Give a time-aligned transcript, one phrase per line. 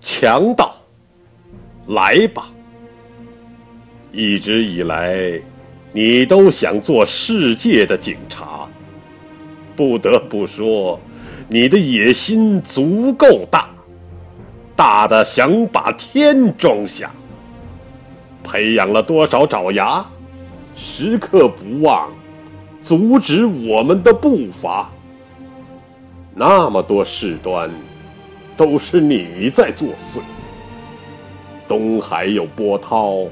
[0.00, 0.74] 强盗，
[1.88, 2.46] 来吧！
[4.12, 5.40] 一直以来，
[5.92, 8.68] 你都想做世界的警察。
[9.76, 10.98] 不得不说，
[11.48, 13.68] 你的野心足够大，
[14.74, 17.10] 大的想把天装下。
[18.42, 20.04] 培养了多少爪牙，
[20.74, 22.10] 时刻不忘
[22.80, 24.90] 阻止我们的步伐。
[26.34, 27.70] 那么多事端。
[28.58, 30.18] 都是你在作祟。
[31.68, 33.26] 东海有波涛，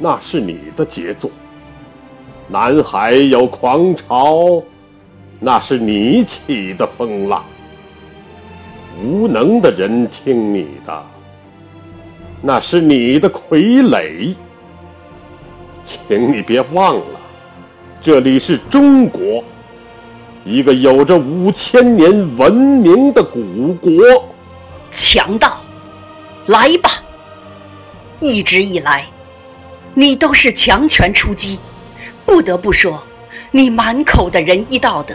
[0.00, 1.30] 那是你的杰作；
[2.48, 4.60] 南海有狂潮，
[5.38, 7.44] 那是你起的风浪。
[9.00, 11.06] 无能的人听你的，
[12.40, 14.34] 那是你的傀儡。
[15.84, 17.20] 请你别忘了，
[18.00, 19.44] 这里是中国，
[20.44, 23.92] 一个有着五千年文明的古国。
[24.90, 25.64] 强盗，
[26.46, 26.90] 来吧！
[28.20, 29.06] 一直以来，
[29.94, 31.58] 你都是强权出击。
[32.26, 33.02] 不得不说，
[33.50, 35.14] 你满口的仁义道德，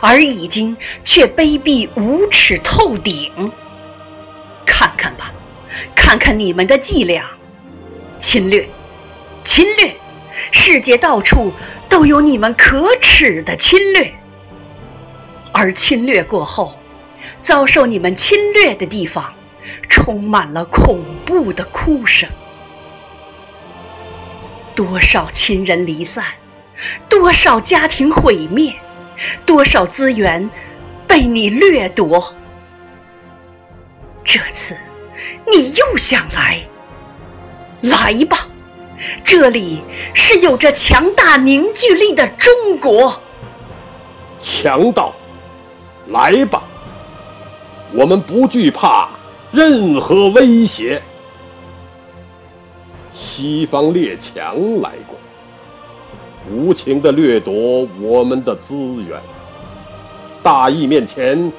[0.00, 3.30] 而已经却卑鄙无耻透顶。
[4.64, 5.30] 看看吧，
[5.94, 7.24] 看看你们的伎俩，
[8.18, 8.68] 侵略，
[9.44, 9.94] 侵略！
[10.50, 11.52] 世界到处
[11.88, 14.12] 都有你们可耻的侵略，
[15.54, 16.74] 而侵略过后。
[17.40, 19.32] 遭受你们侵略的地方，
[19.88, 22.26] 充满了恐怖的哭声。
[24.74, 26.24] 多少亲人离散，
[27.06, 28.74] 多少家庭毁灭，
[29.44, 30.48] 多少资源
[31.06, 32.34] 被你掠夺。
[34.24, 34.74] 这次，
[35.52, 36.60] 你又想来？
[37.82, 38.48] 来吧，
[39.22, 39.82] 这里
[40.14, 43.22] 是有着强大凝聚力的中国。
[44.40, 45.14] 强盗，
[46.08, 46.62] 来吧！
[47.92, 49.08] 我们不惧怕
[49.52, 51.00] 任何威胁。
[53.12, 55.16] 西方列强来过，
[56.50, 59.20] 无情的掠夺我们的资源。
[60.42, 61.52] 大义面前，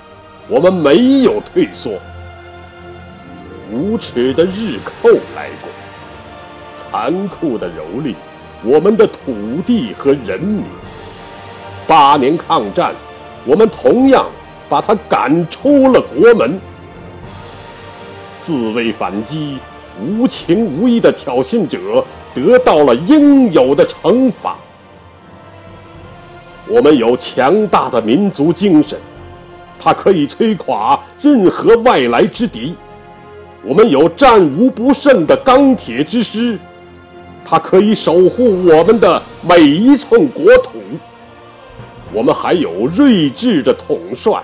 [0.50, 1.94] 我们没有退缩。
[3.72, 5.69] 无耻的日寇来过，
[6.75, 8.13] 残酷的蹂躏
[8.62, 10.66] 我们的土地和人民。
[11.88, 12.94] 八年抗战，
[13.45, 14.25] 我们同样。
[14.68, 16.59] 把他赶出了国门，
[18.42, 19.59] 自卫反击、
[20.02, 22.03] 无情无义的挑衅者
[22.34, 24.56] 得到了应有的惩罚。
[26.68, 29.00] 我们有强大的民族精神，
[29.80, 32.74] 它可以摧垮任何外来之敌；
[33.64, 36.58] 我们有战无不胜的钢铁之师，
[37.44, 40.80] 它可以守护我们的每一寸国土；
[42.12, 44.42] 我们还有睿智的统帅。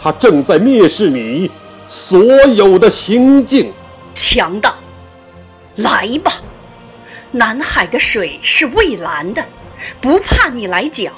[0.00, 1.50] 他正在蔑视你
[1.88, 3.72] 所有的行径，
[4.14, 4.74] 强盗，
[5.76, 6.32] 来吧！
[7.32, 9.44] 南海的水是蔚蓝的，
[10.00, 11.10] 不怕你来搅；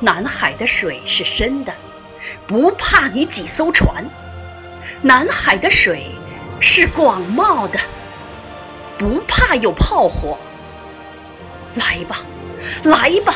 [0.00, 1.72] 南海的水是深的，
[2.46, 4.04] 不怕你几艘船；
[5.00, 6.10] 南海的水
[6.60, 7.78] 是广袤的，
[8.98, 10.36] 不怕有炮火。
[11.74, 12.18] 来吧，
[12.82, 13.34] 来吧，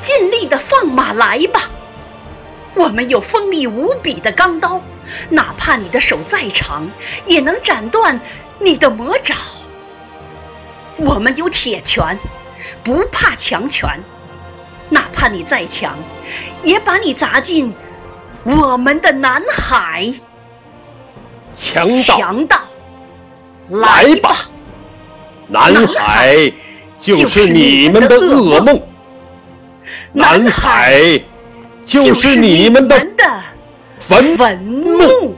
[0.00, 1.70] 尽力的放马来吧！
[2.74, 4.80] 我们有锋利无比的钢刀，
[5.30, 6.86] 哪怕你的手再长，
[7.24, 8.18] 也能斩断
[8.58, 9.36] 你的魔爪。
[10.96, 12.18] 我们有铁拳，
[12.82, 13.88] 不怕强权，
[14.88, 15.96] 哪怕你再强，
[16.62, 17.72] 也把你砸进
[18.42, 20.12] 我们的南海。
[21.54, 22.60] 强盗，强盗，
[23.68, 24.36] 来吧！
[25.46, 26.52] 南海
[26.98, 28.82] 就是你们的噩梦，
[30.12, 31.20] 南海。
[31.84, 32.96] 就是你们的
[33.98, 35.36] 坟墓。